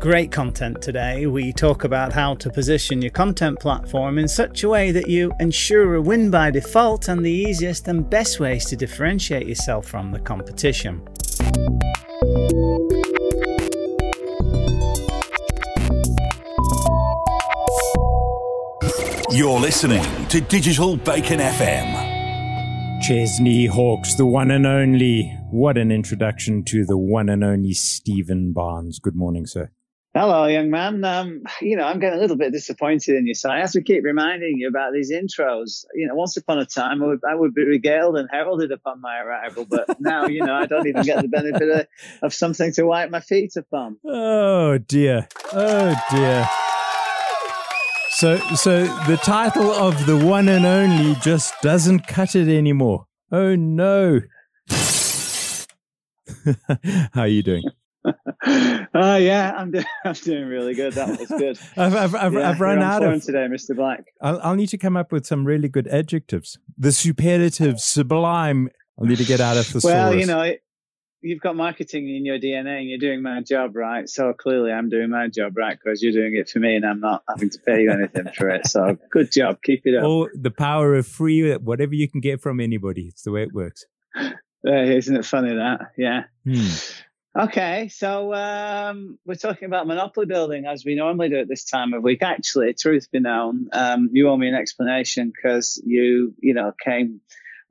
[0.00, 1.26] Great content today.
[1.26, 5.30] We talk about how to position your content platform in such a way that you
[5.40, 10.10] ensure a win by default and the easiest and best ways to differentiate yourself from
[10.10, 11.02] the competition.
[19.30, 23.02] You're listening to Digital Bacon FM.
[23.02, 25.36] Chesney Hawkes, the one and only.
[25.50, 28.98] What an introduction to the one and only Stephen Barnes.
[28.98, 29.70] Good morning, sir.
[30.12, 31.04] Hello, young man.
[31.04, 33.34] Um, you know, I'm getting a little bit disappointed in you.
[33.34, 35.84] So I have to keep reminding you about these intros.
[35.94, 39.00] You know, once upon a time, I would, I would be regaled and heralded upon
[39.00, 41.86] my arrival, but now, you know, I don't even get the benefit of,
[42.22, 43.98] of something to wipe my feet upon.
[44.04, 45.28] Oh dear.
[45.52, 46.48] Oh dear.
[48.10, 53.06] So, so the title of the one and only just doesn't cut it anymore.
[53.30, 54.22] Oh no.
[57.12, 57.62] How are you doing?
[59.02, 60.92] Oh yeah, I'm doing, I'm doing really good.
[60.94, 61.58] That was good.
[61.76, 63.22] I've, I've, I've, Yeah, I've run out of.
[63.24, 63.74] today, Mr.
[63.74, 64.04] Black.
[64.20, 66.58] I'll, I'll need to come up with some really good adjectives.
[66.76, 68.70] The superlative, sublime.
[68.98, 70.52] I'll need to get out of the Well, you know,
[71.22, 74.08] you've got marketing in your DNA, and you're doing my job right.
[74.08, 77.00] So clearly, I'm doing my job right because you're doing it for me, and I'm
[77.00, 78.66] not having to pay you anything for it.
[78.66, 80.04] So good job, keep it up.
[80.04, 83.06] Or the power of free, whatever you can get from anybody.
[83.06, 83.84] It's the way it works.
[84.62, 85.80] Uh, isn't it funny that?
[85.96, 86.24] Yeah.
[86.44, 86.66] Hmm.
[87.38, 91.92] Okay, so um, we're talking about monopoly building as we normally do at this time
[91.92, 92.22] of week.
[92.22, 97.20] Actually, truth be known, um, you owe me an explanation because you, you know, came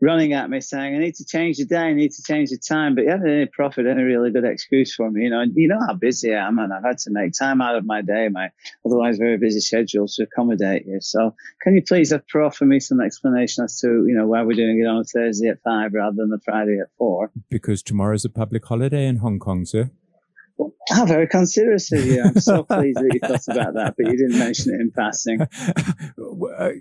[0.02, 2.58] running at me saying, "I need to change the day, I need to change the
[2.58, 5.24] time," but you haven't any profit, any really good excuse for me.
[5.24, 7.76] You know, you know how busy I am, and I've had to make time out
[7.76, 8.50] of my day, my
[8.86, 11.00] otherwise very busy schedule to accommodate you.
[11.02, 14.80] So, can you please offer me some explanation as to, you know, why we're doing
[14.80, 17.32] it on Thursday at five rather than the Friday at four?
[17.50, 19.92] Because tomorrow's a public holiday in Hong Kong, sir.
[20.90, 22.24] How very considerate of you.
[22.24, 25.40] I'm so pleased that you thought about that, but you didn't mention it in passing.
[26.58, 26.72] Uh,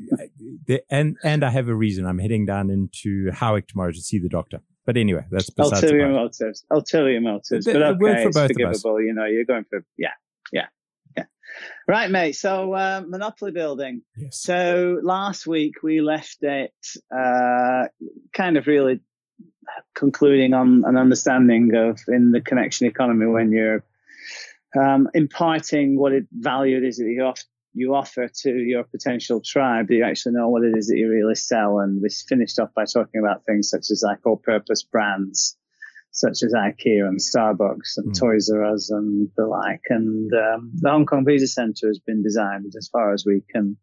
[0.91, 2.05] and and I have a reason.
[2.07, 4.61] I'm heading down into Howick tomorrow to see the doctor.
[4.87, 6.65] But anyway, that's besides the Ulterior motives.
[6.71, 7.65] Ulterior motives.
[7.67, 8.53] They- But okay, for it's both of us.
[8.83, 9.03] forgivable.
[9.03, 10.09] You know, you're going for, yeah,
[10.53, 10.67] yeah,
[11.17, 11.25] yeah.
[11.87, 12.33] Right, mate.
[12.33, 14.03] So, uh, monopoly building.
[14.17, 14.41] Yes.
[14.41, 16.73] So last week we left it
[17.15, 17.85] uh,
[18.33, 19.01] kind of really
[19.95, 23.85] concluding on an understanding of in the connection economy when you're
[24.77, 27.43] um, imparting what it value it is that you, off,
[27.73, 31.09] you offer to your potential tribe, that you actually know what it is that you
[31.09, 31.79] really sell.
[31.79, 35.57] And we finished off by talking about things such as like all-purpose brands,
[36.11, 38.19] such as IKEA and Starbucks and Mm.
[38.19, 39.83] Toys R Us and the like.
[39.89, 43.77] And um, the Hong Kong Visa Centre has been designed as far as we can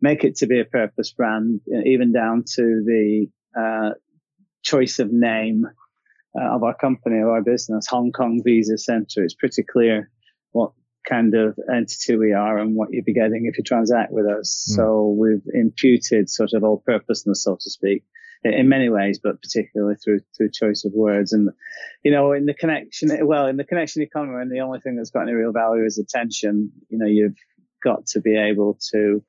[0.00, 3.26] make it to be a purpose brand, even down to the
[3.58, 3.90] uh,
[4.62, 5.66] choice of name
[6.38, 9.24] uh, of our company or our business, Hong Kong Visa Centre.
[9.24, 10.10] It's pretty clear
[10.56, 10.72] what
[11.08, 14.68] kind of entity we are and what you'd be getting if you transact with us.
[14.70, 14.76] Mm.
[14.76, 18.02] So we've imputed sort of all purposeness, so to speak,
[18.42, 21.32] in, many ways, but particularly through through choice of words.
[21.32, 21.50] And
[22.02, 25.10] you know, in the connection, well, in the connection economy, and the only thing that's
[25.10, 26.72] got any real value is attention.
[26.88, 27.36] You know, you've
[27.84, 29.22] got to be able to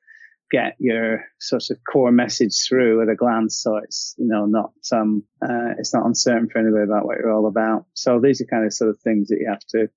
[0.50, 3.62] get your sort of core message through at a glance.
[3.62, 7.32] So it's, you know, not, um, uh, it's not uncertain for anybody about what you're
[7.32, 7.84] all about.
[7.92, 9.90] So these are kind of sort of things that you have to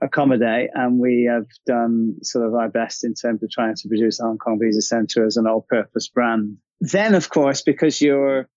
[0.00, 0.70] accommodate.
[0.74, 4.38] And we have done sort of our best in terms of trying to produce Hong
[4.38, 6.58] Kong Visa Centre as an all purpose brand.
[6.80, 8.48] Then, of course, because you're,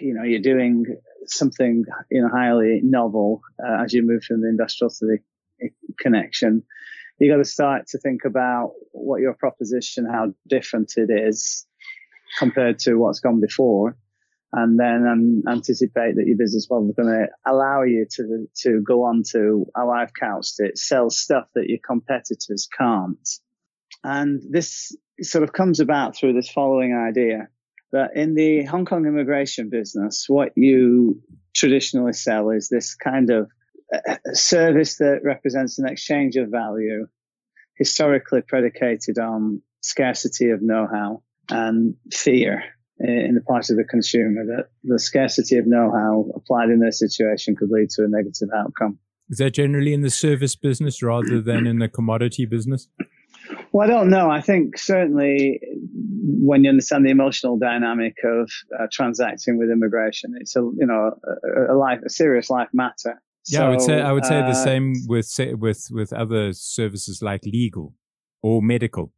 [0.00, 0.84] you know, you're doing
[1.26, 5.06] something, you know, highly novel, uh, as you move from the industrial to
[5.60, 6.62] the connection,
[7.18, 11.66] you got to start to think about what your proposition, how different it is
[12.38, 13.96] compared to what's gone before.
[14.52, 18.80] And then um, anticipate that your business model is going to allow you to, to
[18.80, 23.28] go on to how I've couched it, sell stuff that your competitors can't.
[24.02, 27.48] And this sort of comes about through this following idea
[27.92, 31.20] that in the Hong Kong immigration business, what you
[31.54, 33.50] traditionally sell is this kind of
[34.32, 37.06] service that represents an exchange of value,
[37.76, 42.62] historically predicated on scarcity of know-how and fear
[43.00, 47.54] in the part of the consumer that the scarcity of know-how applied in their situation
[47.54, 48.98] could lead to a negative outcome.
[49.30, 52.88] Is that generally in the service business rather than in the commodity business?
[53.72, 54.30] Well, I don't know.
[54.30, 55.60] I think certainly
[56.22, 61.12] when you understand the emotional dynamic of uh, transacting with immigration, it's a you know
[61.68, 63.20] a, a life a serious life matter.
[63.48, 67.22] Yeah, I would say I would say the uh, same with with with other services
[67.22, 67.94] like legal
[68.42, 69.12] or medical.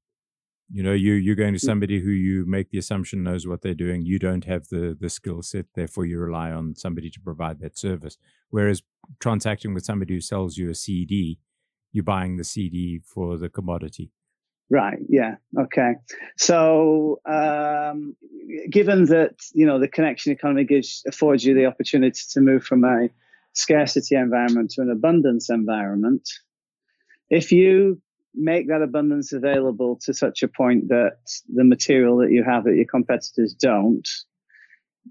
[0.72, 3.74] You know, you you're going to somebody who you make the assumption knows what they're
[3.74, 4.02] doing.
[4.02, 7.76] You don't have the the skill set, therefore you rely on somebody to provide that
[7.76, 8.16] service.
[8.50, 8.82] Whereas
[9.18, 11.38] transacting with somebody who sells you a CD,
[11.92, 14.12] you're buying the CD for the commodity.
[14.70, 14.98] Right.
[15.08, 15.34] Yeah.
[15.58, 15.94] Okay.
[16.36, 18.16] So, um,
[18.70, 22.84] given that you know the connection economy gives affords you the opportunity to move from
[22.84, 23.08] a
[23.52, 26.28] scarcity environment to an abundance environment,
[27.28, 28.00] if you
[28.34, 31.16] make that abundance available to such a point that
[31.52, 34.08] the material that you have that your competitors don't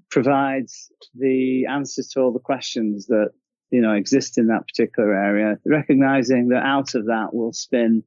[0.09, 3.31] provides the answers to all the questions that
[3.71, 8.03] you know exist in that particular area recognizing that out of that will spin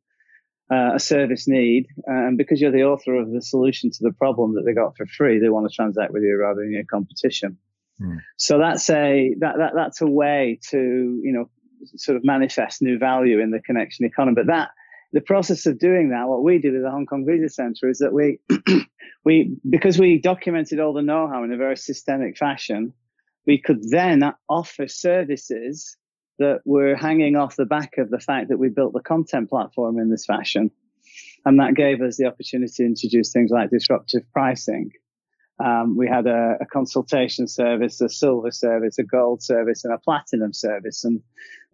[0.72, 1.86] uh, a service need.
[2.06, 5.06] And because you're the author of the solution to the problem that they got for
[5.06, 7.58] free they want to transact with you rather than your competition.
[7.98, 8.16] Hmm.
[8.38, 11.50] so that's a that, that that's a way to you know
[11.96, 14.34] sort of manifest new value in the connection economy.
[14.34, 14.70] But that
[15.12, 17.98] the process of doing that, what we did at the Hong Kong Visa Center is
[17.98, 18.38] that we,
[19.24, 22.92] we, because we documented all the know-how in a very systemic fashion,
[23.46, 25.96] we could then offer services
[26.38, 29.98] that were hanging off the back of the fact that we built the content platform
[29.98, 30.70] in this fashion.
[31.44, 34.92] And that gave us the opportunity to introduce things like disruptive pricing.
[35.62, 39.98] Um, we had a, a, consultation service, a silver service, a gold service, and a
[39.98, 41.04] platinum service.
[41.04, 41.20] And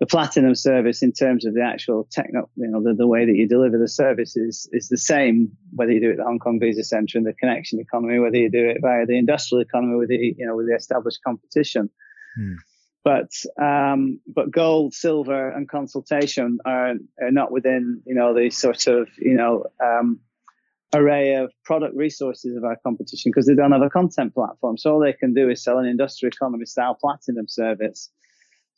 [0.01, 3.35] the platinum service, in terms of the actual techno, you know, the, the way that
[3.35, 6.39] you deliver the service is, is the same whether you do it at the Hong
[6.39, 9.97] Kong Visa Centre in the connection economy, whether you do it via the industrial economy
[9.97, 11.91] with the, you know, with the established competition.
[12.37, 12.55] Hmm.
[13.05, 13.31] But
[13.61, 19.09] um, but gold, silver, and consultation are, are not within you know the sort of
[19.19, 20.21] you know um,
[20.95, 24.77] array of product resources of our competition because they don't have a content platform.
[24.77, 28.11] So all they can do is sell an industrial economy style platinum service.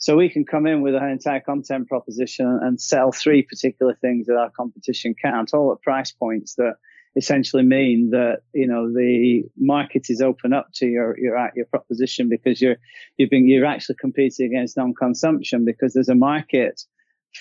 [0.01, 4.27] So we can come in with an entire content proposition and sell three particular things
[4.27, 6.75] that our competition can't, all at price points that
[7.17, 12.29] essentially mean that you know the market is open up to your your your proposition
[12.29, 12.77] because you're
[13.17, 16.81] you've been you're actually competing against non-consumption because there's a market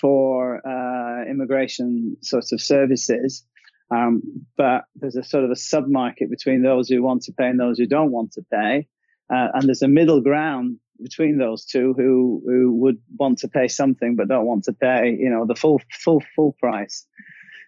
[0.00, 3.44] for uh, immigration sorts of services
[3.90, 4.22] um,
[4.56, 7.58] but there's a sort of a sub market between those who want to pay and
[7.58, 8.86] those who don't want to pay.
[9.32, 13.68] Uh, and there's a middle ground between those two who, who would want to pay
[13.68, 17.06] something but don't want to pay, you know, the full, full, full price.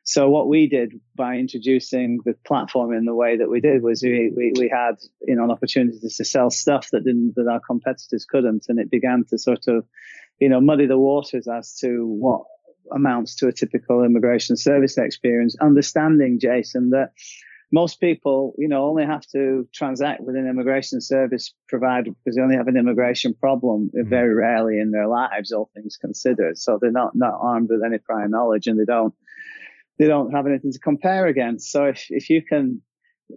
[0.05, 4.03] So what we did by introducing the platform in the way that we did was
[4.03, 7.61] we, we, we had, you know, an opportunity to sell stuff that didn't, that our
[7.61, 8.67] competitors couldn't.
[8.69, 9.87] And it began to sort of,
[10.41, 12.43] you know, muddy the waters as to what
[12.93, 15.57] amounts to a typical immigration service experience.
[15.61, 17.13] Understanding, Jason, that
[17.73, 22.43] most people, you know, only have to transact with an immigration service provider because they
[22.43, 24.09] only have an immigration problem mm-hmm.
[24.09, 26.59] very rarely in their lives, all things considered.
[26.59, 29.15] So they're not, not armed with any prior knowledge and they don't,
[29.99, 31.73] they don't have anything to compare against.
[31.73, 32.83] So if, if you can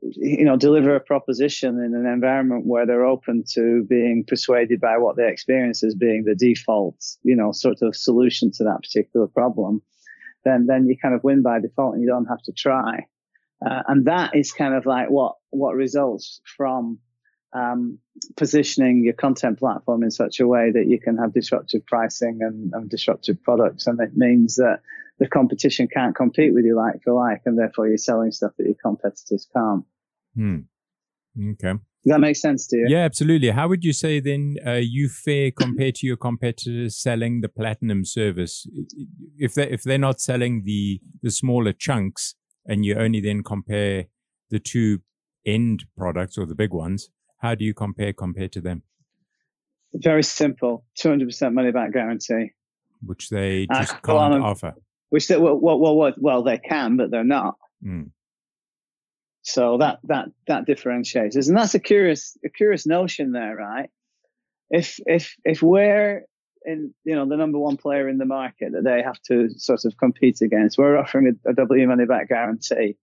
[0.01, 4.97] you know, deliver a proposition in an environment where they're open to being persuaded by
[4.97, 9.27] what they experience as being the default, you know, sort of solution to that particular
[9.27, 9.81] problem,
[10.43, 13.05] then then you kind of win by default and you don't have to try.
[13.65, 16.99] Uh, and that is kind of like what what results from
[17.53, 17.99] um,
[18.35, 22.71] positioning your content platform in such a way that you can have disruptive pricing and,
[22.73, 24.81] and disruptive products, and it means that
[25.19, 28.65] the competition can't compete with you like for like, and therefore you're selling stuff that
[28.65, 29.85] your competitors can't.
[30.35, 30.57] Hmm.
[31.51, 31.73] Okay.
[32.05, 32.85] Does that make sense to you?
[32.87, 33.49] Yeah, absolutely.
[33.49, 38.05] How would you say then uh, you fare compared to your competitors selling the platinum
[38.05, 38.67] service?
[39.39, 44.05] If they if they're not selling the the smaller chunks, and you only then compare
[44.49, 44.99] the two
[45.45, 48.83] end products or the big ones, how do you compare compared to them?
[49.93, 52.51] Very simple, two hundred percent money back guarantee,
[53.01, 54.73] which they uh, just uh, can't well, offer.
[55.09, 57.55] Which they, well, well, well, well, they can, but they're not.
[57.85, 58.11] Mm.
[59.43, 63.89] So that that that differentiates us, and that's a curious a curious notion there, right?
[64.69, 66.23] If if if we're
[66.65, 69.85] in you know the number one player in the market that they have to sort
[69.85, 72.97] of compete against, we're offering a, a W money back guarantee.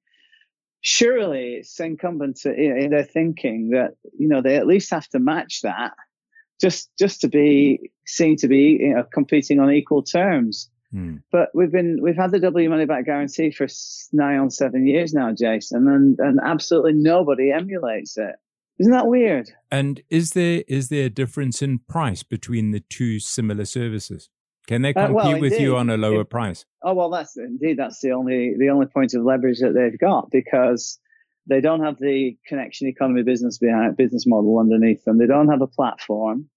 [0.81, 5.19] Surely it's incumbent to, in their thinking that you know they at least have to
[5.19, 5.93] match that,
[6.61, 10.69] just just to be seen to be you know, competing on equal terms.
[10.91, 11.17] Hmm.
[11.31, 13.67] But we've been we've had the W money back guarantee for
[14.13, 18.35] nine on seven years now, Jason, and and absolutely nobody emulates it.
[18.83, 19.49] Isn't that weird?
[19.71, 24.29] And is there is there a difference in price between the two similar services?
[24.67, 26.65] Can they compete uh, well, with you on a lower price?
[26.83, 30.33] Oh well, that's indeed that's the only the only point of leverage that they've got
[30.33, 30.99] because
[31.49, 35.19] they don't have the connection economy business behind business model underneath them.
[35.19, 36.49] They don't have a platform.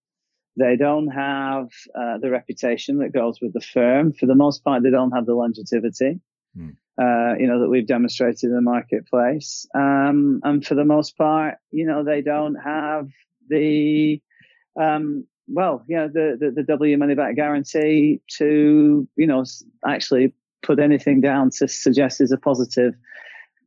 [0.58, 4.13] They don't have uh, the reputation that goes with the firm.
[4.13, 6.22] For the most part, they don't have the longevity,
[6.57, 6.75] mm.
[6.97, 9.67] uh, you know, that we've demonstrated in the marketplace.
[9.75, 13.09] Um, and for the most part, you know, they don't have
[13.50, 14.21] the,
[14.79, 19.43] um, well, yeah, the, the, the W money back guarantee to, you know,
[19.85, 20.33] actually
[20.63, 22.95] put anything down to suggest is a positive,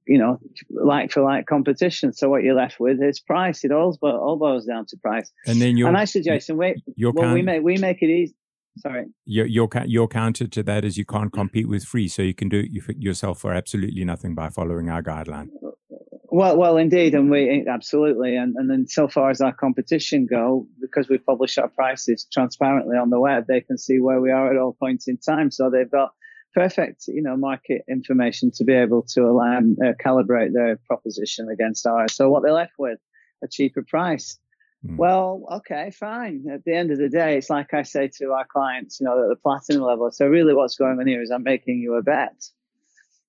[0.04, 0.40] you know,
[0.70, 2.12] like for like competition.
[2.12, 3.62] So what you're left with is price.
[3.62, 5.30] It all, all boils down to price.
[5.46, 8.34] And then your, and I suggest, and wait, well, we make, we make it easy.
[8.78, 9.06] Sorry.
[9.24, 11.34] Your, your, your counter to that is you can't mm.
[11.34, 12.08] compete with free.
[12.08, 15.48] So you can do it yourself for absolutely nothing by following our guideline.
[16.30, 20.26] Well, well, indeed, and we eh, absolutely, and and then so far as our competition
[20.26, 24.30] go, because we publish our prices transparently on the web, they can see where we
[24.30, 25.50] are at all points in time.
[25.50, 26.12] So they've got
[26.54, 31.86] perfect, you know, market information to be able to align, uh, calibrate their proposition against
[31.86, 32.14] ours.
[32.14, 32.98] So what they're left with,
[33.42, 34.38] a cheaper price.
[34.86, 34.96] Mm.
[34.96, 36.44] Well, okay, fine.
[36.52, 39.22] At the end of the day, it's like I say to our clients, you know,
[39.24, 40.10] at the platinum level.
[40.12, 42.34] So really, what's going on here is I'm making you a bet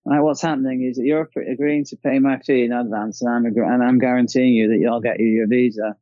[0.06, 3.46] Right, what's happening is that you're agreeing to pay my fee in advance, and I'm
[3.46, 5.96] and I'm guaranteeing you that I'll get you your visa.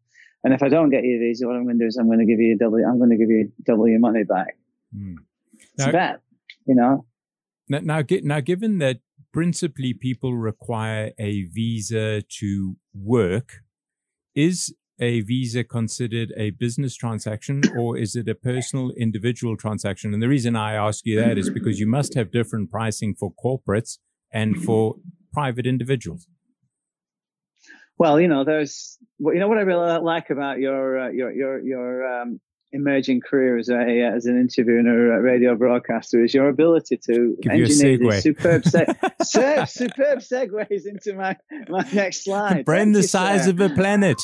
[0.43, 2.05] And if I don't get you a visa, what I'm going to do is I'm
[2.05, 2.77] going to give you double.
[2.77, 4.55] I'm going to give you double your money back.
[4.95, 5.15] Mm.
[5.73, 6.21] It's now, a bet,
[6.67, 7.05] you know.
[7.67, 8.99] Now, now, now, given that
[9.33, 13.63] principally people require a visa to work,
[14.35, 20.13] is a visa considered a business transaction or is it a personal individual transaction?
[20.13, 23.31] And the reason I ask you that is because you must have different pricing for
[23.33, 23.99] corporates
[24.31, 24.95] and for
[25.33, 26.27] private individuals.
[27.99, 31.59] Well, you know, there's, you know, what I really like about your, uh, your, your,
[31.59, 32.39] your, um,
[32.73, 37.37] emerging career as a as an interviewer and a radio broadcaster is your ability to
[37.41, 41.37] Give engineer these superb se- superb segues into my
[41.69, 42.65] my next slide.
[42.65, 44.21] Brain the size of a planet.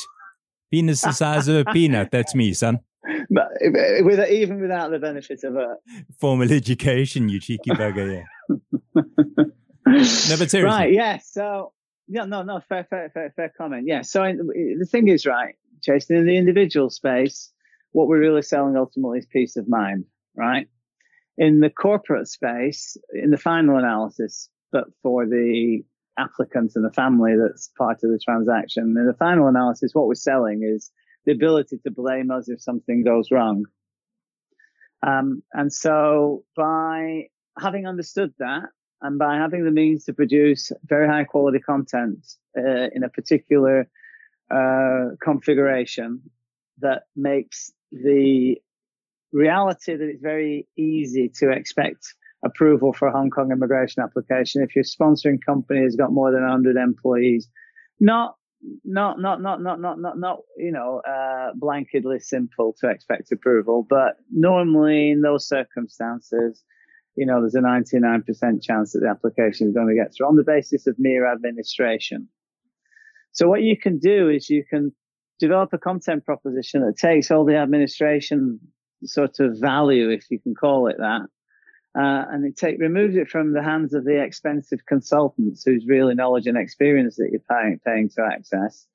[0.74, 2.10] Penis the size of a peanut.
[2.10, 2.80] That's me, son.
[3.30, 5.76] But eh, with, even without the benefit of a
[6.18, 8.52] formal education, you cheeky bugger, yeah.
[8.96, 9.06] no,
[9.84, 10.62] but seriously.
[10.62, 11.18] Right, yeah.
[11.18, 11.72] So,
[12.08, 13.86] yeah, no, no, fair, fair, fair, fair comment.
[13.86, 14.02] Yeah.
[14.02, 14.38] So in,
[14.78, 17.52] the thing is, right, Jason, in the individual space,
[17.92, 20.66] what we're really selling ultimately is peace of mind, right?
[21.38, 25.84] In the corporate space, in the final analysis, but for the
[26.18, 28.94] applicant and the family that's part of the transaction.
[28.96, 30.90] In the final analysis, what we're selling is
[31.24, 33.64] the ability to blame us if something goes wrong.
[35.06, 37.28] Um, and so by
[37.58, 38.64] having understood that
[39.02, 43.88] and by having the means to produce very high quality content uh, in a particular
[44.50, 46.22] uh, configuration
[46.78, 48.56] that makes the
[49.32, 54.74] reality that it's very easy to expect approval for a Hong Kong immigration application if
[54.76, 57.48] your sponsoring company has got more than 100 employees.
[58.00, 58.36] Not,
[58.84, 63.86] not, not, not, not, not, not, not, you know, uh, blanketly simple to expect approval,
[63.88, 66.62] but normally in those circumstances,
[67.16, 70.36] you know, there's a 99% chance that the application is going to get through on
[70.36, 72.28] the basis of mere administration.
[73.32, 74.92] So what you can do is you can
[75.40, 78.60] develop a content proposition that takes all the administration
[79.04, 81.26] sort of value, if you can call it that,
[81.96, 86.14] uh, and it take, removes it from the hands of the expensive consultants whose really
[86.14, 88.86] knowledge and experience that you're paying, paying to access.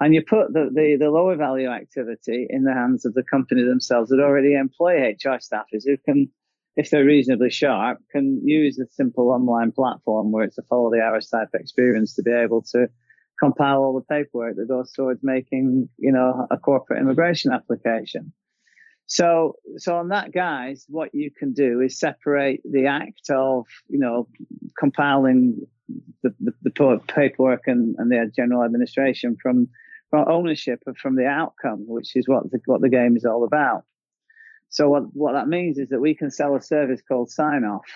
[0.00, 3.62] And you put the, the, the, lower value activity in the hands of the company
[3.62, 6.30] themselves that already employ HR staffers who can,
[6.76, 11.00] if they're reasonably sharp, can use a simple online platform where it's a follow the
[11.00, 12.88] hours type experience to be able to
[13.40, 18.32] compile all the paperwork that goes towards making, you know, a corporate immigration application.
[19.08, 23.98] So, so on that, guys, what you can do is separate the act of, you
[23.98, 24.28] know,
[24.78, 25.66] compiling
[26.22, 29.68] the, the, the paperwork and, and the general administration from,
[30.10, 33.44] from ownership of from the outcome, which is what the, what the game is all
[33.44, 33.84] about.
[34.68, 37.86] So what, what that means is that we can sell a service called sign off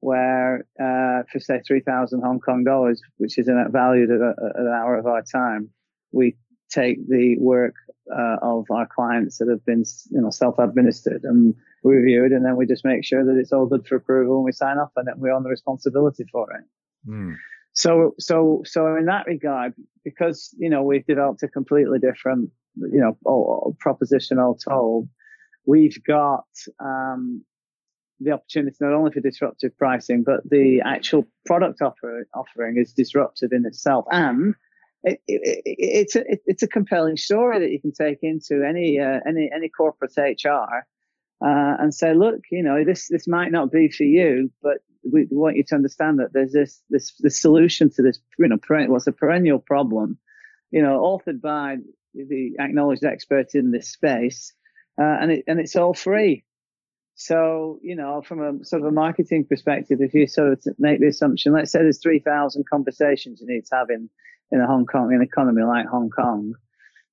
[0.00, 4.98] where, uh, for say 3000 Hong Kong dollars, which is valued at, at an hour
[4.98, 5.70] of our time,
[6.12, 6.36] we
[6.70, 7.74] take the work
[8.14, 12.66] uh, of our clients that have been, you know, self-administered and reviewed, and then we
[12.66, 15.18] just make sure that it's all good for approval and we sign off, and then
[15.18, 16.64] we own the responsibility for it.
[17.08, 17.36] Mm.
[17.72, 23.00] So, so, so in that regard, because you know we've developed a completely different, you
[23.00, 25.08] know, all, proposition all told,
[25.66, 26.46] we've got
[26.80, 27.44] um,
[28.20, 33.52] the opportunity not only for disruptive pricing, but the actual product offer, offering is disruptive
[33.52, 34.54] in itself, and
[35.04, 39.20] it, it, it's a it's a compelling story that you can take into any uh,
[39.26, 40.84] any any corporate HR
[41.40, 44.78] uh, and say, look, you know, this this might not be for you, but
[45.10, 48.58] we want you to understand that there's this this the solution to this, you know,
[48.88, 50.18] what's a perennial problem,
[50.70, 51.76] you know, authored by
[52.14, 54.52] the acknowledged expert in this space,
[55.00, 56.44] uh, and it and it's all free.
[57.14, 61.00] So, you know, from a sort of a marketing perspective, if you sort of make
[61.00, 64.08] the assumption, let's say there's 3,000 conversations you need to have in
[64.50, 66.54] in a Hong Kong, an economy like Hong Kong,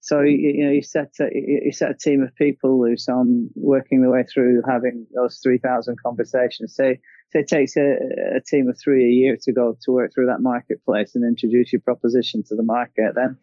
[0.05, 4.01] So you, know you set a, you set a team of people loose on working
[4.01, 6.75] their way through having those three thousand conversations.
[6.75, 6.99] Say
[7.31, 7.97] say it takes a,
[8.35, 11.73] a, team of three a year to go to work through that marketplace and introduce
[11.73, 13.15] your proposition to the market.
[13.15, 13.37] Then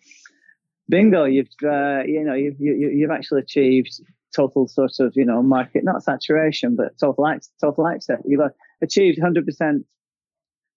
[0.88, 4.00] bingo, you've uh, you know you've you, have you have actually achieved
[4.34, 8.20] total sort of you know market not saturation but total access, total access.
[8.24, 8.40] You've
[8.80, 9.84] achieved hundred percent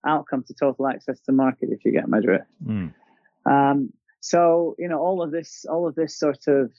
[0.03, 2.45] outcome to total access to market if you get my drift.
[2.65, 2.93] Mm.
[3.45, 6.71] Um, so, you know, all of this, all of this sort of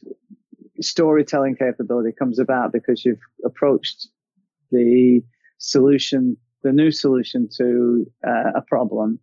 [0.80, 4.08] storytelling capability comes about because you've approached
[4.72, 5.22] the
[5.58, 9.20] solution, the new solution to uh, a problem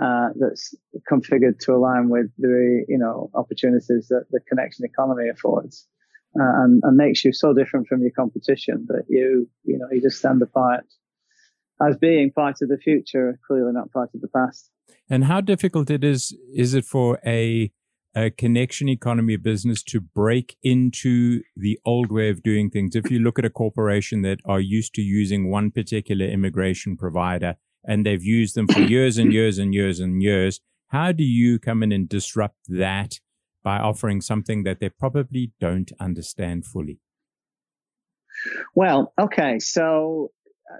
[0.00, 0.74] uh, that's
[1.10, 5.86] configured to align with the, you know, opportunities that the connection economy affords.
[6.38, 10.00] Uh, and, and makes you so different from your competition that you, you know, you
[10.00, 10.84] just stand apart
[11.80, 14.70] as being part of the future, clearly not part of the past.
[15.10, 17.72] And how difficult it is is it for a
[18.16, 22.96] a connection economy business to break into the old way of doing things.
[22.96, 27.56] If you look at a corporation that are used to using one particular immigration provider
[27.84, 31.58] and they've used them for years and years and years and years, how do you
[31.58, 33.20] come in and disrupt that
[33.62, 36.98] by offering something that they probably don't understand fully?
[38.74, 40.30] Well, okay, so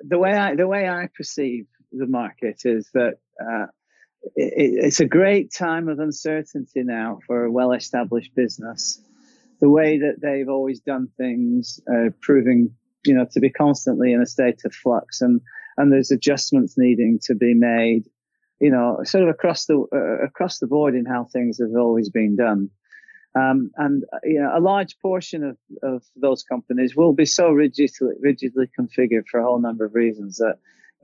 [0.07, 3.67] the way I the way I perceive the market is that uh,
[4.37, 9.01] it, it's a great time of uncertainty now for a well-established business.
[9.61, 14.23] The way that they've always done things, uh, proving you know to be constantly in
[14.23, 15.41] a state of flux, and
[15.77, 18.05] and there's adjustments needing to be made,
[18.61, 22.11] you know, sort of across the uh, across the board in how things have always
[22.11, 22.71] been done.
[23.39, 28.15] Um, and you know, a large portion of, of those companies will be so rigidly,
[28.21, 30.57] rigidly configured for a whole number of reasons that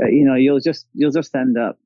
[0.02, 1.78] uh, you know you'll just you'll just end up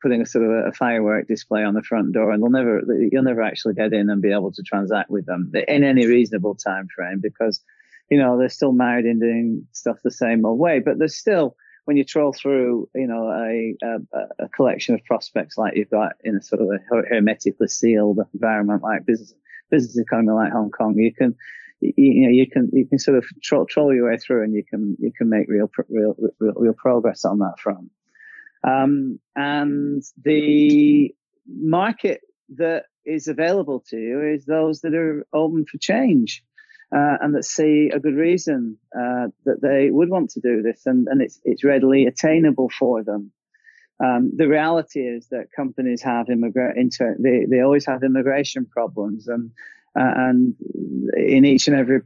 [0.00, 2.82] putting a sort of a, a, firework display on the front door, and they'll never
[3.10, 6.54] you'll never actually get in and be able to transact with them in any reasonable
[6.54, 7.62] time frame because
[8.10, 10.80] you know they're still married in doing stuff the same old way.
[10.80, 15.56] But there's still when you troll through, you know, a, a, a collection of prospects
[15.56, 19.32] like you've got in a sort of a hermetically sealed environment like business
[19.70, 21.34] business economy like Hong Kong, you can,
[21.80, 24.64] you, know, you can, you can sort of troll, troll your way through and you
[24.68, 27.90] can, you can make real, real, real, real progress on that front.
[28.66, 31.14] Um, and the
[31.46, 32.20] market
[32.56, 36.42] that is available to you is those that are open for change.
[36.90, 40.86] Uh, and that see a good reason uh, that they would want to do this,
[40.86, 43.30] and, and it's it's readily attainable for them.
[44.04, 49.26] Um, the reality is that companies have immigrant inter- they, they always have immigration problems
[49.26, 49.50] and
[49.98, 50.54] uh, and
[51.16, 52.02] in each and every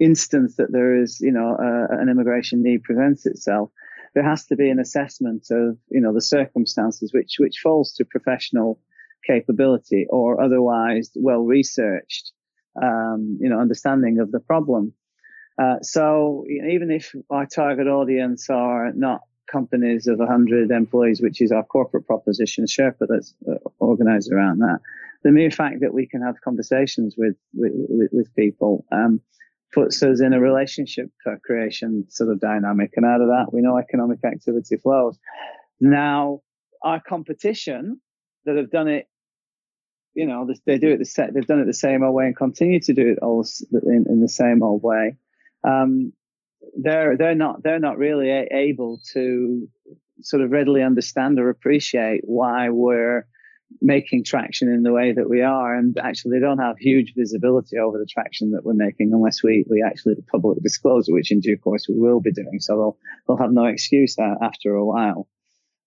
[0.00, 3.70] instance that there is you know uh, an immigration need presents itself
[4.14, 8.04] there has to be an assessment of you know the circumstances which which falls to
[8.04, 8.80] professional
[9.24, 12.32] capability or otherwise well researched
[12.80, 14.92] um, you know understanding of the problem.
[15.58, 19.20] Uh, so even if our target audience are not
[19.52, 24.78] companies of 100 employees, which is our corporate proposition, Sherpa that's uh, organized around that.
[25.22, 29.20] The mere fact that we can have conversations with, with, with people, um,
[29.72, 31.10] puts us in a relationship
[31.44, 32.92] creation sort of dynamic.
[32.96, 35.18] And out of that, we know economic activity flows.
[35.80, 36.40] Now,
[36.82, 38.00] our competition
[38.44, 39.08] that have done it,
[40.14, 42.36] you know, they do it the same, they've done it the same old way and
[42.36, 45.16] continue to do it all in, in the same old way.
[45.64, 46.12] Um,
[46.80, 49.68] they're they're not they're not really able to
[50.22, 53.26] sort of readily understand or appreciate why we're
[53.80, 57.78] making traction in the way that we are and actually they don't have huge visibility
[57.78, 61.40] over the traction that we're making unless we, we actually publicly disclose it, which in
[61.40, 62.58] due course we will be doing.
[62.60, 65.28] So they'll, they'll have no excuse after a while.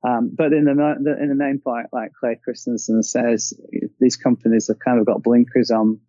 [0.03, 3.53] Um, but in the, in the main part, like Clay Christensen says,
[3.99, 5.99] these companies have kind of got blinkers on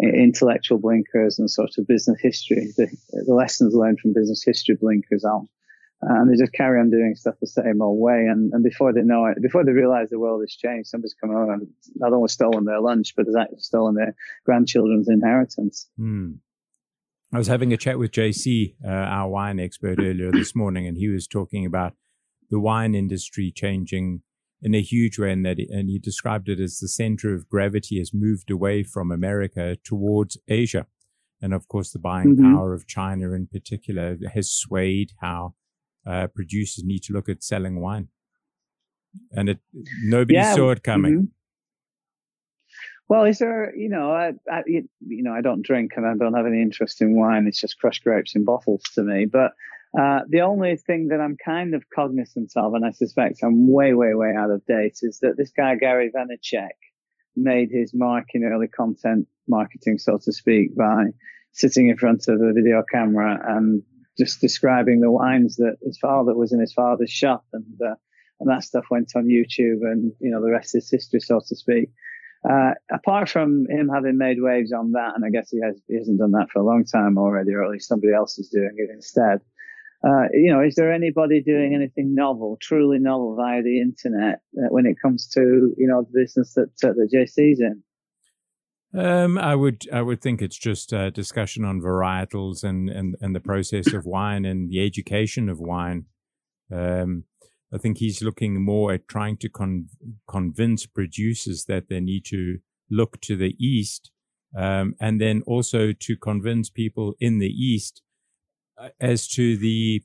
[0.00, 2.88] intellectual blinkers and sort of business history, the,
[3.26, 5.48] the lessons learned from business history blinkers on.
[6.00, 8.26] And they just carry on doing stuff the same old way.
[8.30, 11.30] And, and before they know it, before they realize the world has changed, somebody's come
[11.30, 15.88] along and not only stolen their lunch, but has actually stolen their grandchildren's inheritance.
[15.96, 16.34] Hmm.
[17.32, 20.96] I was having a chat with JC, uh, our wine expert, earlier this morning, and
[20.96, 21.94] he was talking about
[22.48, 24.22] the wine industry changing
[24.60, 27.98] in a huge way, and that and he described it as the center of gravity
[27.98, 30.86] has moved away from America towards Asia,
[31.40, 32.54] and of course the buying mm-hmm.
[32.54, 35.54] power of China in particular has swayed how
[36.06, 38.08] uh, producers need to look at selling wine,
[39.32, 39.58] and it
[40.02, 41.14] nobody yeah, saw it coming.
[41.14, 41.24] Mm-hmm.
[43.08, 46.34] Well, is there, you know, I, I, you know, I don't drink and I don't
[46.34, 47.46] have any interest in wine.
[47.46, 49.24] It's just crushed grapes in bottles to me.
[49.24, 49.52] But
[49.98, 53.94] uh, the only thing that I'm kind of cognizant of, and I suspect I'm way,
[53.94, 56.68] way, way out of date, is that this guy Gary Vaynerchuk,
[57.36, 61.06] made his mark in early content marketing, so to speak, by
[61.52, 63.82] sitting in front of a video camera and
[64.18, 67.94] just describing the wines that his father was in his father's shop, and uh,
[68.40, 71.56] and that stuff went on YouTube, and you know the rest is history, so to
[71.56, 71.90] speak.
[72.48, 75.96] Uh, apart from him having made waves on that, and I guess he has he
[75.96, 78.74] hasn't done that for a long time already, or at least somebody else is doing
[78.76, 79.40] it instead.
[80.06, 84.68] Uh, you know, is there anybody doing anything novel, truly novel via the internet uh,
[84.70, 85.40] when it comes to
[85.76, 87.82] you know the business that uh, that JC's in?
[88.94, 93.34] Um, I would I would think it's just a discussion on varietals and and and
[93.34, 96.06] the process of wine and the education of wine.
[96.72, 97.24] Um,
[97.74, 99.88] I think he's looking more at trying to con-
[100.28, 102.58] convince producers that they need to
[102.88, 104.12] look to the east,
[104.56, 108.02] um, and then also to convince people in the east
[109.00, 110.02] as to the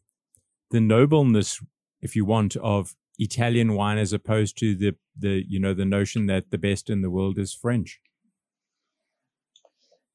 [0.71, 1.61] the nobleness,
[2.01, 6.25] if you want, of Italian wine as opposed to the the you know the notion
[6.27, 7.99] that the best in the world is French.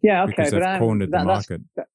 [0.02, 1.62] Yeah, okay, because but they've cornered the that- that's- market.
[1.76, 1.88] that-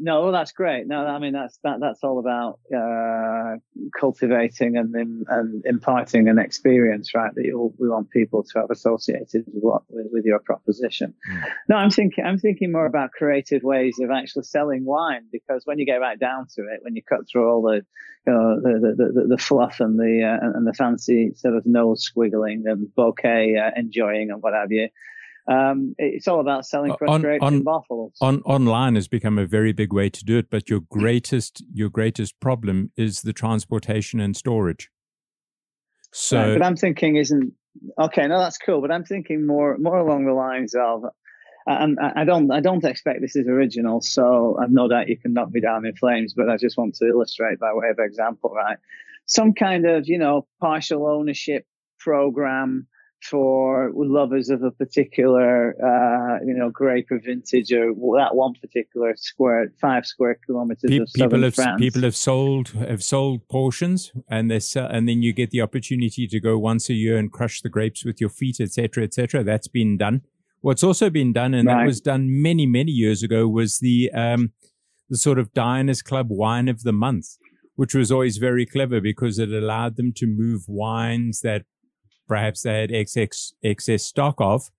[0.00, 0.86] no, well, that's great.
[0.86, 3.56] No, I mean that's that that's all about uh,
[3.98, 4.94] cultivating and
[5.28, 7.34] and imparting an experience, right?
[7.34, 11.14] That you we want people to have associated with what with, your proposition.
[11.30, 11.44] Mm.
[11.68, 15.78] No, I'm thinking I'm thinking more about creative ways of actually selling wine because when
[15.78, 17.84] you get right down to it, when you cut through all the
[18.26, 21.66] you know the the, the, the fluff and the uh, and the fancy sort of
[21.66, 24.88] nose squiggling and bouquet uh, enjoying and what have you.
[25.50, 28.14] Um, it's all about selling Uh, fresh on- on- bottles.
[28.20, 31.88] on online has become a very big way to do it but your greatest your
[31.88, 34.90] greatest problem is the transportation and storage
[36.12, 37.52] so Right, but I'm thinking isn't
[38.00, 38.26] okay.
[38.26, 38.80] No, that's cool.
[38.80, 41.04] But I'm thinking more more along the lines of,
[41.66, 44.00] and I I don't I don't expect this is original.
[44.00, 46.32] So I've no doubt you can knock me down in flames.
[46.34, 48.78] But I just want to illustrate by way of example, right?
[49.26, 51.66] Some kind of you know partial ownership
[51.98, 52.86] program
[53.22, 59.14] for lovers of a particular uh, you know grape or vintage or that one particular
[59.16, 61.80] square five square kilometers pe- of people have France.
[61.80, 66.26] people have sold have sold portions and they sell, and then you get the opportunity
[66.28, 69.68] to go once a year and crush the grapes with your feet etc etc that's
[69.68, 70.22] been done.
[70.60, 74.52] What's also been done and that was done many many years ago was the um
[75.08, 77.36] the sort of diners club wine of the month
[77.74, 81.62] which was always very clever because it allowed them to move wines that
[82.28, 84.70] perhaps they had excess excess stock of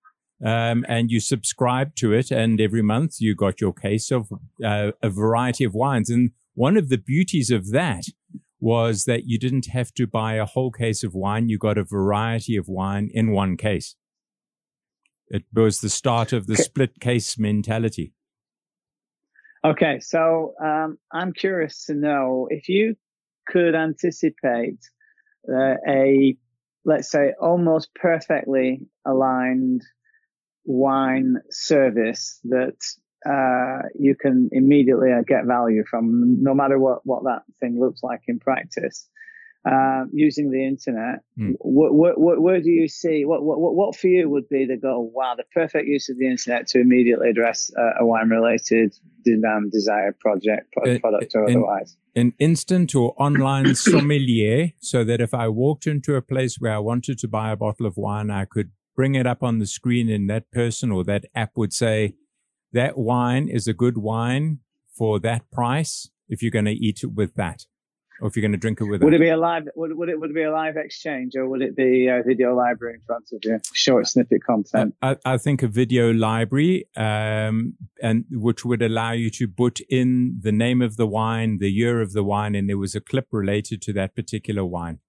[0.44, 4.30] um, and you subscribed to it, and every month you got your case of
[4.64, 6.10] uh, a variety of wines.
[6.10, 8.06] And one of the beauties of that
[8.60, 11.84] was that you didn't have to buy a whole case of wine; you got a
[11.84, 13.96] variety of wine in one case.
[15.28, 16.64] It was the start of the Okay.
[16.64, 18.14] split case mentality.
[19.64, 22.96] Okay, so um, I'm curious to know if you
[23.46, 24.80] could anticipate
[25.52, 26.38] uh, a,
[26.86, 29.84] let's say, almost perfectly aligned
[30.66, 32.78] wine service that
[33.26, 38.02] uh, you can immediately uh, get value from, no matter what, what that thing looks
[38.04, 39.10] like in practice.
[39.66, 44.48] Uh, using the internet, wh- where do you see what, what what- for you would
[44.48, 45.12] be the goal?
[45.14, 48.96] Wow, the perfect use of the internet to immediately address uh, a wine-related
[49.26, 51.98] demand, desire, project, pro- product, or otherwise.
[52.16, 56.80] an instant or online sommelier so that if I walked into a place where I
[56.80, 60.10] wanted to buy a bottle of wine, I could bring it up on the screen
[60.10, 62.16] and that person or that app would say,
[62.72, 64.60] that wine is a good wine
[64.98, 67.66] for that price if you're going to eat it with that
[68.22, 69.68] or if you're going to drink it with it, Would it be a live?
[69.76, 72.56] Would, would it would it be a live exchange, or would it be a video
[72.56, 74.96] library in front of you, short snippet content?
[75.02, 80.40] I, I think a video library, um, and which would allow you to put in
[80.42, 83.28] the name of the wine, the year of the wine, and there was a clip
[83.32, 85.00] related to that particular wine.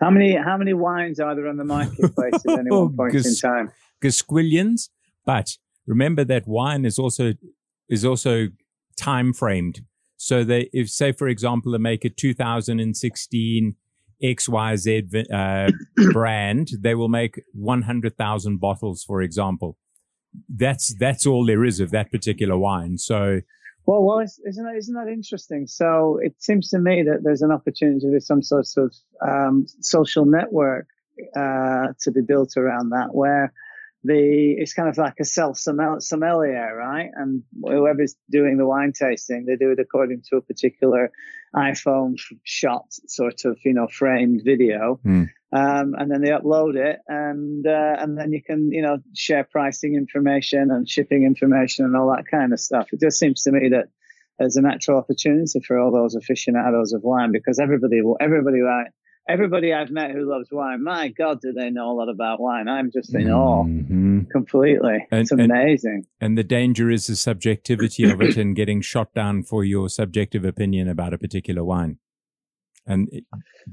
[0.00, 3.34] How many how many wines are there on the marketplace at any one point in
[3.36, 3.72] time?
[4.00, 4.90] Gasquillions,
[5.24, 7.34] but remember that wine is also
[7.88, 8.48] is also
[8.96, 9.80] time framed.
[10.18, 13.76] So they, if say for example, they make a 2016
[14.22, 15.70] XYZ uh,
[16.12, 19.78] brand, they will make 100,000 bottles, for example.
[20.48, 22.98] That's that's all there is of that particular wine.
[22.98, 23.40] So
[23.86, 25.66] Well, well, isn't that, isn't that interesting?
[25.66, 28.94] So it seems to me that there's an opportunity with some sort of
[29.26, 30.88] um, social network
[31.34, 33.52] uh, to be built around that, where
[34.04, 37.10] the it's kind of like a self sommelier, right?
[37.14, 41.10] And whoever's doing the wine tasting, they do it according to a particular
[41.54, 45.00] iPhone shot, sort of you know framed video.
[45.02, 45.24] Hmm.
[45.50, 49.44] Um, and then they upload it, and uh, and then you can you know share
[49.44, 52.88] pricing information and shipping information and all that kind of stuff.
[52.92, 53.88] It just seems to me that
[54.38, 58.88] there's a natural opportunity for all those aficionados of wine because everybody will everybody right
[59.28, 62.66] everybody I've met who loves wine, my God, do they know a lot about wine?
[62.66, 64.22] I'm just in awe mm-hmm.
[64.32, 65.06] completely.
[65.10, 66.06] And, it's amazing.
[66.20, 69.88] And, and, the danger is the subjectivity of it and getting shot down for your
[69.88, 71.98] subjective opinion about a particular wine.
[72.86, 73.08] And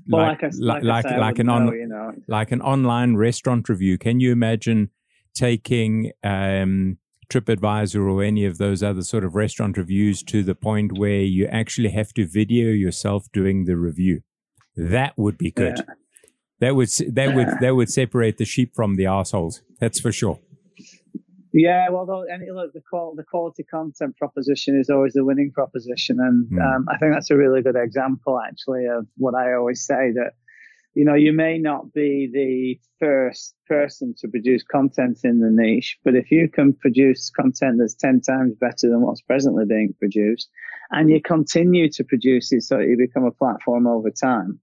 [0.10, 2.12] well, like, like, like, like, say, like an on, you know.
[2.28, 4.90] like an online restaurant review, can you imagine
[5.34, 6.98] taking um,
[7.30, 11.46] TripAdvisor or any of those other sort of restaurant reviews to the point where you
[11.48, 14.22] actually have to video yourself doing the review?
[14.76, 15.78] That would be good.
[15.78, 15.94] Yeah.
[16.60, 19.62] That would that would that would separate the sheep from the assholes.
[19.80, 20.40] That's for sure.
[21.58, 25.54] Yeah, well, though, and look, the, qual- the quality content proposition is always the winning
[25.54, 26.62] proposition, and mm.
[26.62, 30.34] um, I think that's a really good example, actually, of what I always say that
[30.96, 35.98] you know you may not be the first person to produce content in the niche,
[36.04, 40.50] but if you can produce content that's ten times better than what's presently being produced,
[40.92, 44.60] and you continue to produce it so that you become a platform over time,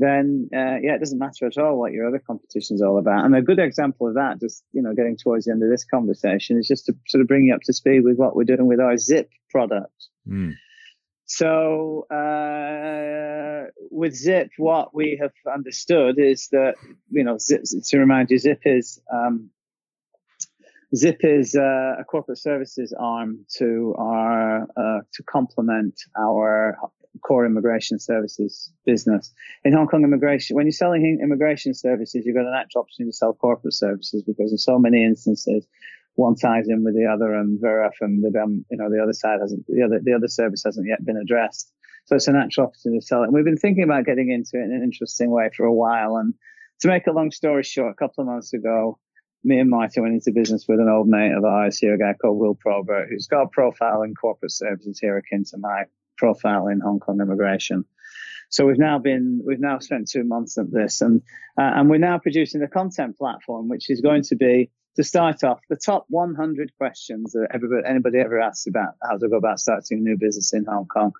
[0.00, 3.24] then uh, yeah, it doesn't matter at all what your other competition is all about.
[3.24, 5.84] And a good example of that, just you know, getting towards the end of this
[5.84, 8.66] conversation, is just to sort of bring you up to speed with what we're doing
[8.66, 10.08] with our Zip product.
[10.26, 10.54] Mm.
[11.26, 16.74] So uh, with Zip, what we have understood is that
[17.10, 19.50] you know, Zip, to remind you, Zip is um,
[20.96, 26.76] Zip is uh, a corporate services arm to our uh, to complement our
[27.20, 29.32] core immigration services business.
[29.64, 33.16] In Hong Kong immigration, when you're selling immigration services, you've got an actual opportunity to
[33.16, 35.66] sell corporate services because in so many instances,
[36.14, 39.12] one ties in with the other and very often the, um, you know, the other
[39.12, 41.72] side hasn't, the other, the other service hasn't yet been addressed.
[42.06, 43.26] So it's a natural opportunity to sell it.
[43.26, 46.16] And we've been thinking about getting into it in an interesting way for a while.
[46.16, 46.34] And
[46.80, 48.98] to make a long story short, a couple of months ago,
[49.44, 52.14] me and Martin went into business with an old mate of ours here, a guy
[52.20, 55.84] called Will Probert, who's got a profile in corporate services here akin to my
[56.20, 57.84] profile in Hong Kong immigration.
[58.50, 61.22] So we've now been we've now spent two months at this, and
[61.58, 65.44] uh, and we're now producing a content platform, which is going to be to start
[65.44, 69.60] off the top 100 questions that everybody, anybody ever asks about how to go about
[69.60, 71.12] starting a new business in Hong Kong.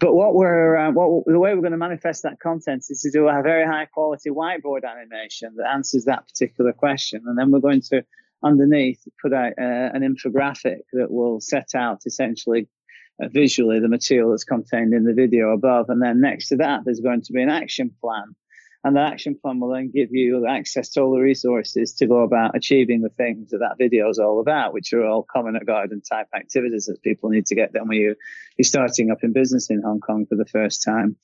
[0.00, 3.10] But what we're uh, what the way we're going to manifest that content is to
[3.10, 7.60] do a very high quality whiteboard animation that answers that particular question, and then we're
[7.60, 8.02] going to
[8.42, 12.68] underneath put out uh, an infographic that will set out essentially
[13.20, 15.88] visually the material that's contained in the video above.
[15.88, 18.34] And then next to that, there's going to be an action plan.
[18.84, 22.22] And the action plan will then give you access to all the resources to go
[22.22, 26.02] about achieving the things that that video is all about, which are all common garden
[26.02, 28.14] type activities that people need to get done when you,
[28.56, 31.16] you're starting up in business in Hong Kong for the first time.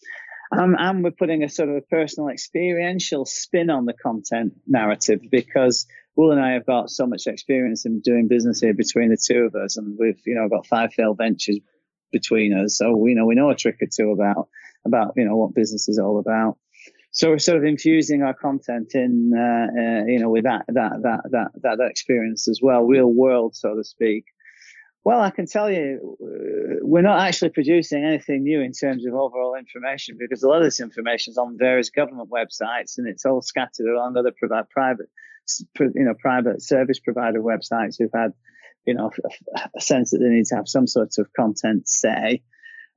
[0.50, 5.20] Um, and we're putting a sort of a personal experiential spin on the content narrative
[5.30, 9.16] because Will and I have got so much experience in doing business here between the
[9.16, 11.58] two of us, and we've you know got five failed ventures
[12.12, 12.76] between us.
[12.76, 14.48] So, you know, we know a trick or two about,
[14.84, 16.58] about, you know, what business is all about.
[17.10, 21.02] So we're sort of infusing our content in, uh, uh, you know, with that, that,
[21.02, 24.24] that, that, that, that experience as well, real world, so to speak.
[25.04, 29.14] Well, I can tell you, uh, we're not actually producing anything new in terms of
[29.14, 33.26] overall information because a lot of this information is on various government websites and it's
[33.26, 35.08] all scattered along other private, private,
[35.78, 38.32] you know, private service provider websites who've had
[38.86, 39.10] you know,
[39.54, 42.42] a, a, sense that they need to have some sort of content say.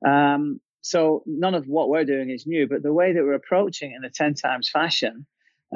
[0.06, 3.92] Um, so none of what we're doing is new, but the way that we're approaching
[3.92, 5.26] in a 10 times fashion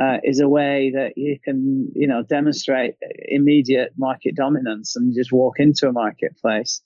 [0.00, 2.94] uh, is a way that you can, you know, demonstrate
[3.28, 6.80] immediate market dominance and just walk into a marketplace.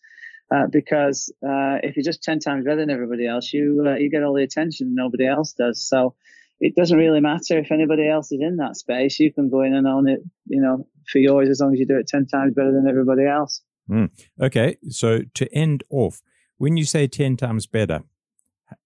[0.55, 4.11] Uh, because uh, if you're just 10 times better than everybody else, you uh, you
[4.11, 5.83] get all the attention nobody else does.
[5.83, 6.15] So
[6.64, 9.20] it doesn't really matter if anybody else is in that space.
[9.20, 11.87] You can go in and own it, you know, for yours as long as you
[11.87, 13.61] do it 10 times better than everybody else.
[13.90, 14.09] Mm.
[14.40, 14.79] Okay.
[14.88, 16.22] So to end off,
[16.57, 18.05] when you say 10 times better,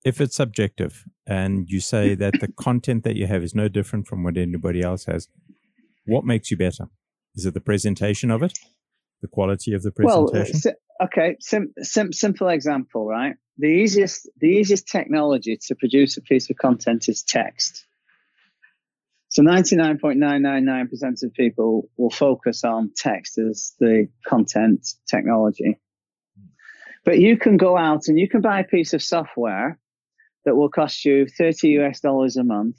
[0.05, 4.09] if it's subjective and you say that the content that you have is no different
[4.09, 5.29] from what anybody else has,
[6.05, 6.89] what makes you better?
[7.37, 8.59] Is it the presentation of it?
[9.21, 10.61] The quality of the uh, presentation?
[10.65, 11.37] Well, okay.
[11.41, 13.37] Sim, sim, simple example, right?
[13.59, 17.87] The easiest, the easiest technology to produce a piece of content is text.
[19.31, 25.79] So 99.999% of people will focus on text as the content technology.
[27.05, 29.79] But you can go out and you can buy a piece of software
[30.45, 32.77] that will cost you 30 US dollars a month.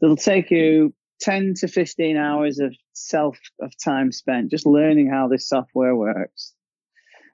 [0.00, 5.28] That'll take you 10 to 15 hours of self of time spent just learning how
[5.28, 6.54] this software works.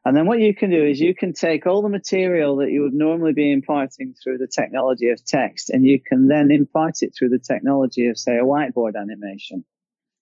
[0.06, 2.82] And then what you can do is you can take all the material that you
[2.82, 7.14] would normally be imparting through the technology of text and you can then impart it
[7.16, 9.64] through the technology of, say, a whiteboard animation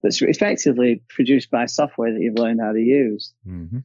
[0.02, 3.34] that's effectively produced by software that you've learned how to use.
[3.46, 3.78] Mm-hmm.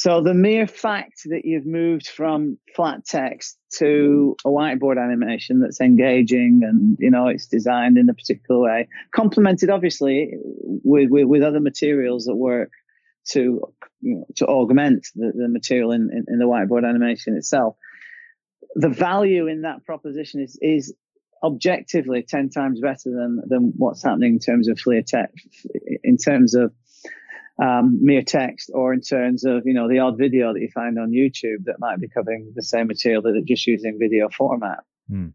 [0.00, 5.78] So the mere fact that you've moved from flat text to a whiteboard animation that's
[5.78, 11.42] engaging and you know it's designed in a particular way, complemented obviously with with, with
[11.42, 12.70] other materials that work
[13.32, 13.60] to
[14.00, 17.76] you know, to augment the, the material in, in, in the whiteboard animation itself.
[18.76, 20.94] The value in that proposition is is
[21.44, 25.46] objectively 10 times better than than what's happening in terms of clear text
[26.02, 26.72] in terms of
[27.60, 30.98] um, mere text or in terms of you know the odd video that you find
[30.98, 34.80] on YouTube that might be covering the same material that are just using video format.
[35.10, 35.34] Mm.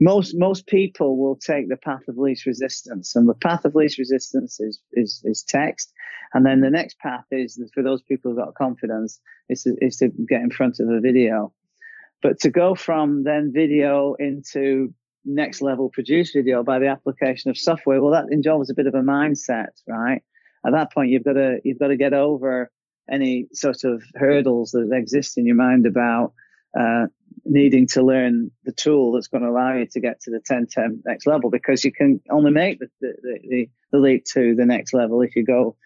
[0.00, 3.98] Most most people will take the path of least resistance, and the path of least
[3.98, 5.92] resistance is is, is text,
[6.32, 9.96] and then the next path is for those people who've got confidence is to, is
[9.98, 11.52] to get in front of a video.
[12.22, 17.58] But to go from then video into next level produce video by the application of
[17.58, 20.22] software, well, that involves a bit of a mindset, right?
[20.66, 22.70] At that point you've got to you've got to get over
[23.10, 26.32] any sort of hurdles that exist in your mind about
[26.78, 27.06] uh,
[27.44, 30.66] needing to learn the tool that's going to allow you to get to the 10
[30.70, 34.66] 10 next level because you can only make the, the, the, the leap to the
[34.66, 35.76] next level if you go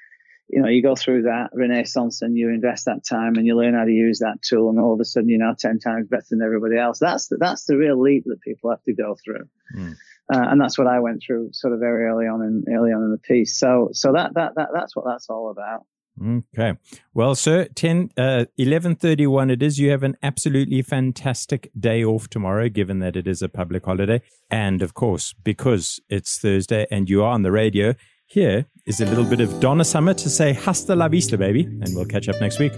[0.49, 3.75] you know you go through that renaissance and you invest that time and you learn
[3.75, 6.27] how to use that tool and all of a sudden you're now 10 times better
[6.31, 9.49] than everybody else that's the, that's the real leap that people have to go through
[9.77, 9.95] mm.
[10.33, 13.03] Uh, and that's what I went through sort of very early on in early on
[13.03, 13.57] in the piece.
[13.59, 15.85] So so that that, that that's what that's all about.
[16.21, 16.75] Okay.
[17.15, 19.79] Well, sir, 10, uh, 11.31 it is.
[19.79, 24.21] You have an absolutely fantastic day off tomorrow, given that it is a public holiday.
[24.51, 27.95] And of course, because it's Thursday and you are on the radio,
[28.27, 31.63] here is a little bit of Donna Summer to say hasta la vista, baby.
[31.65, 32.73] And we'll catch up next week.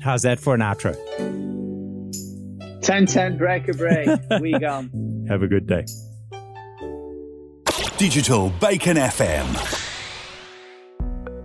[0.00, 0.94] How's that for an outro?
[2.80, 4.08] 10-10 break a break.
[4.40, 5.26] we gone.
[5.28, 5.84] Have a good day.
[8.00, 9.44] Digital Bacon FM.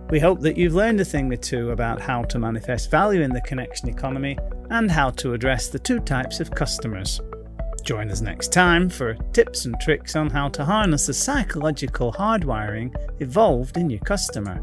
[0.08, 3.30] We hope that you've learned a thing or two about how to manifest value in
[3.30, 4.38] the connection economy
[4.70, 7.20] and how to address the two types of customers.
[7.84, 12.90] Join us next time for tips and tricks on how to harness the psychological hardwiring
[13.20, 14.58] evolved in your customer.